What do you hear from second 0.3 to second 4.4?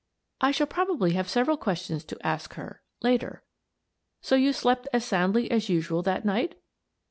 "I shall probably have several questions to ask her— later. So